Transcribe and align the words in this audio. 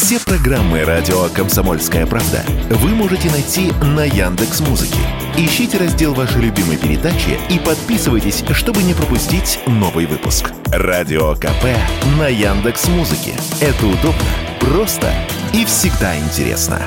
Все 0.00 0.20
программы 0.20 0.84
радио 0.84 1.24
Комсомольская 1.34 2.06
правда 2.06 2.44
вы 2.70 2.90
можете 2.90 3.28
найти 3.32 3.72
на 3.82 4.04
Яндекс 4.04 4.60
Музыке. 4.60 5.00
Ищите 5.36 5.76
раздел 5.76 6.14
вашей 6.14 6.40
любимой 6.40 6.76
передачи 6.76 7.36
и 7.50 7.58
подписывайтесь, 7.58 8.44
чтобы 8.52 8.84
не 8.84 8.94
пропустить 8.94 9.58
новый 9.66 10.06
выпуск. 10.06 10.52
Радио 10.66 11.34
КП 11.34 11.64
на 12.16 12.28
Яндекс 12.28 12.86
Музыке. 12.86 13.32
Это 13.60 13.86
удобно, 13.86 14.22
просто 14.60 15.12
и 15.52 15.64
всегда 15.64 16.16
интересно. 16.16 16.80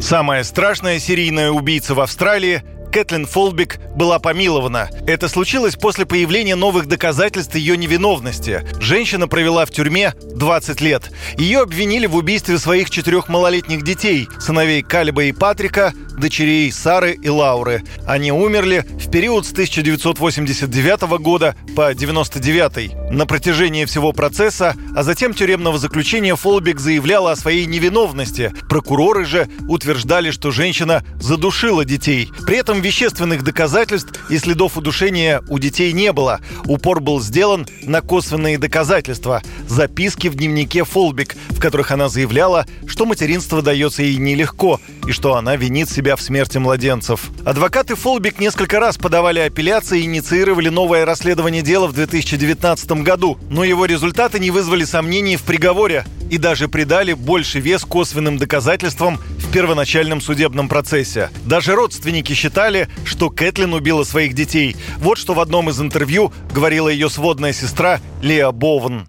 Самая 0.00 0.42
страшная 0.42 0.98
серийная 0.98 1.52
убийца 1.52 1.94
в 1.94 2.00
Австралии 2.00 2.64
Кэтлин 2.96 3.26
Фолбик 3.26 3.78
была 3.94 4.18
помилована. 4.18 4.88
Это 5.06 5.28
случилось 5.28 5.76
после 5.76 6.06
появления 6.06 6.54
новых 6.54 6.86
доказательств 6.86 7.54
ее 7.54 7.76
невиновности. 7.76 8.66
Женщина 8.80 9.28
провела 9.28 9.66
в 9.66 9.70
тюрьме 9.70 10.14
20 10.22 10.80
лет. 10.80 11.10
Ее 11.36 11.60
обвинили 11.60 12.06
в 12.06 12.16
убийстве 12.16 12.56
своих 12.56 12.88
четырех 12.88 13.28
малолетних 13.28 13.84
детей, 13.84 14.26
сыновей 14.40 14.80
Калиба 14.80 15.24
и 15.24 15.32
Патрика, 15.32 15.92
дочерей 16.18 16.70
Сары 16.72 17.12
и 17.12 17.28
Лауры. 17.28 17.82
Они 18.06 18.32
умерли 18.32 18.84
в 18.98 19.10
период 19.10 19.46
с 19.46 19.52
1989 19.52 21.18
года 21.18 21.54
по 21.74 21.88
1999. 21.88 23.12
На 23.12 23.26
протяжении 23.26 23.84
всего 23.84 24.12
процесса, 24.12 24.74
а 24.94 25.02
затем 25.02 25.34
тюремного 25.34 25.78
заключения 25.78 26.34
Фолбик 26.36 26.80
заявляла 26.80 27.32
о 27.32 27.36
своей 27.36 27.66
невиновности. 27.66 28.52
Прокуроры 28.68 29.24
же 29.24 29.48
утверждали, 29.68 30.30
что 30.30 30.50
женщина 30.50 31.04
задушила 31.20 31.84
детей. 31.84 32.30
При 32.46 32.58
этом 32.58 32.80
вещественных 32.80 33.42
доказательств 33.44 34.30
и 34.30 34.38
следов 34.38 34.76
удушения 34.76 35.42
у 35.48 35.58
детей 35.58 35.92
не 35.92 36.12
было. 36.12 36.40
Упор 36.66 37.00
был 37.00 37.20
сделан 37.20 37.66
на 37.82 38.00
косвенные 38.00 38.58
доказательства. 38.58 39.42
Записки 39.68 40.28
в 40.28 40.34
дневнике 40.34 40.84
Фолбик, 40.84 41.36
в 41.50 41.60
которых 41.60 41.90
она 41.90 42.08
заявляла, 42.08 42.66
что 42.86 43.06
материнство 43.06 43.62
дается 43.62 44.02
ей 44.02 44.16
нелегко 44.16 44.80
и 45.06 45.12
что 45.12 45.34
она 45.36 45.56
винит 45.56 45.88
себя 45.88 46.16
в 46.16 46.22
смерти 46.22 46.58
младенцев. 46.58 47.30
Адвокаты 47.44 47.94
Фолбик 47.94 48.40
несколько 48.40 48.80
раз 48.80 48.96
подавали 48.96 49.40
апелляции 49.40 50.00
и 50.00 50.04
инициировали 50.04 50.68
новое 50.68 51.04
расследование 51.04 51.62
дела 51.62 51.86
в 51.86 51.92
2019 51.92 53.02
году, 53.02 53.38
но 53.48 53.64
его 53.64 53.84
результаты 53.84 54.38
не 54.38 54.50
вызвали 54.50 54.84
сомнений 54.84 55.36
в 55.36 55.42
приговоре 55.42 56.04
и 56.30 56.38
даже 56.38 56.68
придали 56.68 57.12
больше 57.12 57.60
вес 57.60 57.84
косвенным 57.84 58.36
доказательствам 58.36 59.18
в 59.38 59.52
первоначальном 59.52 60.20
судебном 60.20 60.68
процессе. 60.68 61.30
Даже 61.44 61.74
родственники 61.74 62.32
считали, 62.32 62.88
что 63.04 63.30
Кэтлин 63.30 63.72
убила 63.74 64.04
своих 64.04 64.34
детей. 64.34 64.76
Вот 64.98 65.18
что 65.18 65.34
в 65.34 65.40
одном 65.40 65.70
из 65.70 65.80
интервью 65.80 66.32
говорила 66.52 66.88
ее 66.88 67.08
сводная 67.08 67.52
сестра 67.52 68.00
Леа 68.22 68.50
Бован. 68.50 69.08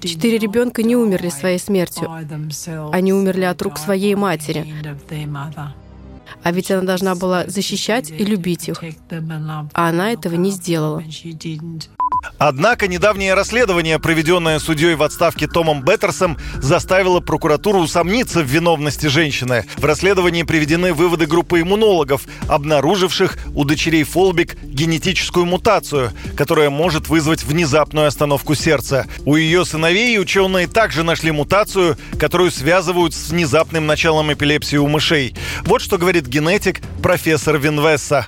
Четыре 0.00 0.38
ребенка 0.38 0.82
не 0.82 0.96
умерли 0.96 1.28
своей 1.28 1.58
смертью. 1.58 2.10
Они 2.92 3.12
умерли 3.12 3.44
от 3.44 3.60
рук 3.62 3.78
своей 3.78 4.14
матери. 4.14 4.66
А 6.42 6.50
ведь 6.50 6.70
она 6.70 6.82
должна 6.82 7.14
была 7.14 7.46
защищать 7.46 8.10
и 8.10 8.24
любить 8.24 8.68
их. 8.68 8.82
А 9.74 9.88
она 9.88 10.12
этого 10.12 10.34
не 10.34 10.50
сделала. 10.50 11.02
Однако 12.38 12.88
недавнее 12.88 13.34
расследование, 13.34 13.98
проведенное 13.98 14.58
судьей 14.58 14.94
в 14.94 15.02
отставке 15.02 15.46
Томом 15.46 15.82
Беттерсом, 15.82 16.36
заставило 16.56 17.20
прокуратуру 17.20 17.80
усомниться 17.80 18.42
в 18.42 18.46
виновности 18.46 19.06
женщины. 19.06 19.64
В 19.76 19.84
расследовании 19.84 20.42
приведены 20.42 20.92
выводы 20.92 21.26
группы 21.26 21.60
иммунологов, 21.60 22.22
обнаруживших 22.48 23.38
у 23.54 23.64
дочерей 23.64 24.04
Фолбик 24.04 24.56
генетическую 24.62 25.46
мутацию, 25.46 26.12
которая 26.36 26.70
может 26.70 27.08
вызвать 27.08 27.44
внезапную 27.44 28.06
остановку 28.06 28.54
сердца. 28.54 29.06
У 29.24 29.36
ее 29.36 29.64
сыновей 29.64 30.18
ученые 30.18 30.66
также 30.66 31.02
нашли 31.02 31.30
мутацию, 31.30 31.96
которую 32.18 32.50
связывают 32.50 33.14
с 33.14 33.30
внезапным 33.30 33.86
началом 33.86 34.32
эпилепсии 34.32 34.76
у 34.76 34.88
мышей. 34.88 35.34
Вот 35.62 35.82
что 35.82 35.98
говорит 35.98 36.26
генетик 36.26 36.80
профессор 37.02 37.58
Винвесса. 37.58 38.26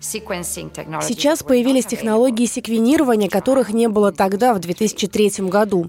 Сейчас 0.00 1.42
появились 1.42 1.84
технологии 1.84 2.46
секвенирования, 2.46 3.28
которых 3.28 3.72
не 3.72 3.88
было 3.88 4.12
тогда, 4.12 4.54
в 4.54 4.60
2003 4.60 5.48
году. 5.48 5.88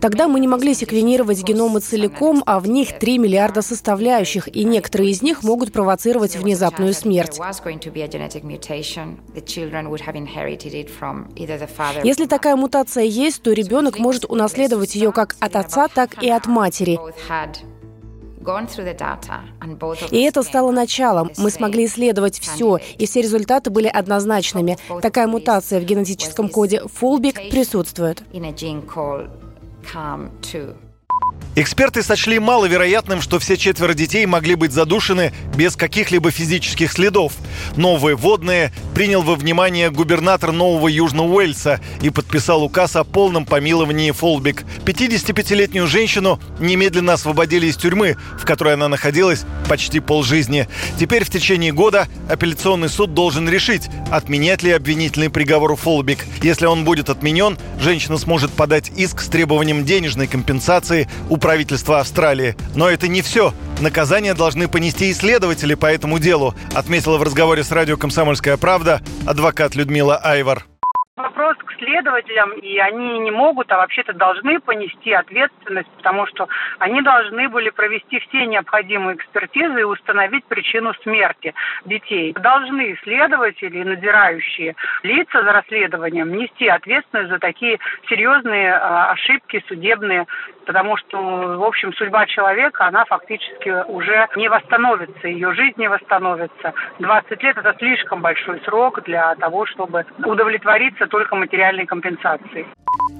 Тогда 0.00 0.28
мы 0.28 0.40
не 0.40 0.48
могли 0.48 0.74
секвенировать 0.74 1.42
геномы 1.42 1.80
целиком, 1.80 2.42
а 2.46 2.60
в 2.60 2.68
них 2.68 2.98
3 2.98 3.18
миллиарда 3.18 3.62
составляющих, 3.62 4.54
и 4.54 4.64
некоторые 4.64 5.10
из 5.10 5.22
них 5.22 5.42
могут 5.42 5.72
провоцировать 5.72 6.36
внезапную 6.36 6.92
смерть. 6.92 7.38
Если 12.04 12.26
такая 12.26 12.56
мутация 12.56 13.04
есть, 13.04 13.42
то 13.42 13.52
ребенок 13.52 13.98
может 13.98 14.24
унаследовать 14.26 14.94
ее 14.94 15.12
как 15.12 15.36
от 15.40 15.56
отца, 15.56 15.88
так 15.88 16.22
и 16.22 16.28
от 16.28 16.46
матери. 16.46 16.98
И 20.10 20.22
это 20.22 20.42
стало 20.42 20.70
началом. 20.70 21.30
Мы 21.36 21.50
смогли 21.50 21.86
исследовать 21.86 22.38
все, 22.38 22.78
и 22.98 23.06
все 23.06 23.22
результаты 23.22 23.70
были 23.70 23.88
однозначными. 23.88 24.78
Такая 25.02 25.26
мутация 25.26 25.80
в 25.80 25.84
генетическом 25.84 26.48
коде 26.48 26.82
Фулбик 26.86 27.34
присутствует. 27.50 28.22
Эксперты 31.58 32.02
сочли 32.02 32.38
маловероятным, 32.38 33.22
что 33.22 33.38
все 33.38 33.56
четверо 33.56 33.94
детей 33.94 34.26
могли 34.26 34.56
быть 34.56 34.72
задушены 34.72 35.32
без 35.56 35.74
каких-либо 35.74 36.30
физических 36.30 36.92
следов. 36.92 37.32
Новые 37.76 38.14
водные 38.14 38.74
принял 38.94 39.22
во 39.22 39.36
внимание 39.36 39.90
губернатор 39.90 40.52
Нового 40.52 40.88
Южного 40.88 41.32
Уэльса 41.32 41.80
и 42.02 42.10
подписал 42.10 42.62
указ 42.62 42.94
о 42.94 43.04
полном 43.04 43.46
помиловании 43.46 44.10
Фолбик. 44.10 44.66
55-летнюю 44.84 45.86
женщину 45.86 46.38
немедленно 46.60 47.14
освободили 47.14 47.68
из 47.68 47.76
тюрьмы, 47.78 48.18
в 48.38 48.44
которой 48.44 48.74
она 48.74 48.88
находилась 48.88 49.46
почти 49.66 50.00
полжизни. 50.00 50.68
Теперь 51.00 51.24
в 51.24 51.30
течение 51.30 51.72
года 51.72 52.06
апелляционный 52.28 52.90
суд 52.90 53.14
должен 53.14 53.48
решить, 53.48 53.88
отменять 54.10 54.62
ли 54.62 54.72
обвинительный 54.72 55.30
приговор 55.30 55.74
Фолбик. 55.74 56.26
Если 56.42 56.66
он 56.66 56.84
будет 56.84 57.08
отменен, 57.08 57.56
женщина 57.80 58.18
сможет 58.18 58.52
подать 58.52 58.92
иск 58.94 59.22
с 59.22 59.28
требованием 59.28 59.86
денежной 59.86 60.26
компенсации 60.26 61.08
у 61.30 61.38
правительства 61.46 62.00
Австралии. 62.00 62.56
Но 62.74 62.90
это 62.90 63.06
не 63.06 63.22
все. 63.22 63.54
Наказание 63.80 64.34
должны 64.34 64.66
понести 64.66 65.12
исследователи 65.12 65.74
по 65.74 65.86
этому 65.86 66.18
делу, 66.18 66.56
отметила 66.74 67.18
в 67.18 67.22
разговоре 67.22 67.62
с 67.62 67.70
радио 67.70 67.96
«Комсомольская 67.96 68.56
правда» 68.56 69.00
адвокат 69.26 69.76
Людмила 69.76 70.16
Айвар 70.16 70.66
следователям, 71.78 72.52
и 72.52 72.78
они 72.78 73.18
не 73.18 73.30
могут, 73.30 73.70
а 73.72 73.78
вообще-то 73.78 74.12
должны 74.12 74.60
понести 74.60 75.12
ответственность, 75.12 75.90
потому 75.96 76.26
что 76.26 76.48
они 76.78 77.02
должны 77.02 77.48
были 77.48 77.70
провести 77.70 78.20
все 78.20 78.46
необходимые 78.46 79.16
экспертизы 79.16 79.80
и 79.80 79.84
установить 79.84 80.44
причину 80.44 80.94
смерти 81.02 81.54
детей. 81.84 82.32
Должны 82.32 82.96
следователи 83.02 83.78
и 83.78 83.84
надзирающие 83.84 84.74
лица 85.02 85.42
за 85.42 85.52
расследованием 85.52 86.32
нести 86.36 86.68
ответственность 86.68 87.30
за 87.30 87.38
такие 87.38 87.78
серьезные 88.08 88.74
а, 88.74 89.12
ошибки 89.12 89.64
судебные, 89.68 90.26
потому 90.66 90.96
что, 90.96 91.18
в 91.18 91.62
общем, 91.62 91.92
судьба 91.94 92.26
человека, 92.26 92.86
она 92.86 93.04
фактически 93.04 93.84
уже 93.88 94.28
не 94.36 94.48
восстановится, 94.48 95.28
ее 95.28 95.52
жизнь 95.54 95.78
не 95.78 95.88
восстановится. 95.88 96.74
20 96.98 97.42
лет– 97.42 97.56
это 97.58 97.74
слишком 97.78 98.20
большой 98.20 98.60
срок 98.60 99.02
для 99.04 99.34
того, 99.36 99.66
чтобы 99.66 100.04
удовлетвориться 100.24 101.06
только 101.06 101.36
материальной 101.66 101.86
компенсацией. 101.86 102.66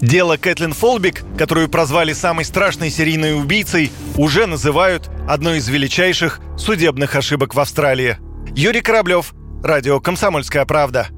Дело 0.01 0.37
Кэтлин 0.37 0.73
Фолбик, 0.73 1.23
которую 1.39 1.69
прозвали 1.69 2.13
самой 2.13 2.45
страшной 2.45 2.91
серийной 2.91 3.39
убийцей, 3.39 3.91
уже 4.17 4.47
называют 4.47 5.09
одной 5.29 5.59
из 5.59 5.69
величайших 5.69 6.41
судебных 6.57 7.17
ошибок 7.17 7.55
в 7.55 7.61
Австралии. 7.61 8.17
Юрий 8.55 8.81
Кораблев, 8.81 9.33
Радио 9.63 10.01
«Комсомольская 10.01 10.65
правда». 10.65 11.09